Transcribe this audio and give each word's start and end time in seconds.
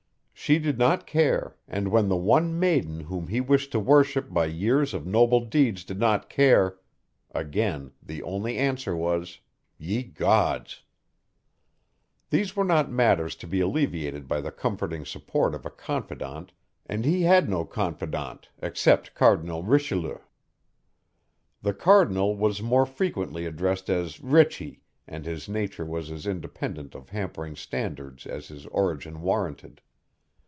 She 0.33 0.57
did 0.57 0.79
not 0.79 1.05
care 1.05 1.55
and 1.67 1.89
when 1.91 2.09
the 2.09 2.15
one 2.15 2.59
maiden 2.59 3.01
whom 3.01 3.27
he 3.27 3.39
wished 3.39 3.71
to 3.73 3.79
worship 3.79 4.33
by 4.33 4.47
years 4.47 4.91
of 4.91 5.05
noble 5.05 5.39
deeds 5.45 5.83
did 5.83 5.99
not 5.99 6.29
care 6.31 6.79
again 7.29 7.91
the 8.01 8.23
only 8.23 8.57
answer 8.57 8.95
was 8.95 9.37
"Ye 9.77 10.01
Gods!" 10.01 10.81
These 12.31 12.55
were 12.55 12.63
not 12.65 12.91
matters 12.91 13.35
to 13.37 13.47
be 13.47 13.59
alleviated 13.61 14.27
by 14.27 14.41
the 14.41 14.51
comforting 14.51 15.05
support 15.05 15.53
of 15.53 15.63
a 15.63 15.69
confidant 15.69 16.51
and 16.87 17.05
he 17.05 17.21
had 17.21 17.47
no 17.47 17.63
confidant 17.63 18.49
except 18.63 19.13
Cardinal 19.13 19.61
Richelieu. 19.63 20.17
The 21.61 21.75
cardinal 21.75 22.35
was 22.35 22.63
more 22.63 22.87
frequently 22.87 23.45
addressed 23.45 23.91
as 23.91 24.19
Ritchy 24.19 24.81
and 25.07 25.23
his 25.23 25.47
nature 25.47 25.85
was 25.85 26.09
as 26.11 26.25
independent 26.25 26.95
of 26.95 27.09
hampering 27.09 27.55
standards 27.55 28.25
as 28.25 28.47
his 28.47 28.65
origin 28.65 29.21
warranted. 29.21 29.81